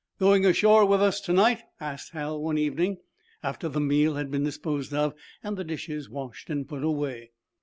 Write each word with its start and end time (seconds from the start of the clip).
"Going 0.19 0.47
ashore 0.47 0.83
with 0.85 0.99
us 0.99 1.21
to 1.21 1.31
night!" 1.31 1.61
asked 1.79 2.13
Hal, 2.13 2.41
one 2.41 2.57
evening, 2.57 2.97
after 3.43 3.69
the 3.69 3.79
meal 3.79 4.15
had 4.15 4.31
been 4.31 4.43
disposed 4.43 4.95
of 4.95 5.13
and 5.43 5.57
the 5.57 5.63
dishes 5.63 6.09
washed 6.09 6.49
and 6.49 6.67
put 6.67 6.83
away. 6.83 7.29